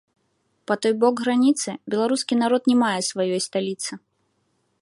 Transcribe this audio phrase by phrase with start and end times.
[0.69, 3.91] Па той бок граніцы беларускі народ не мае сваёй сталіцы.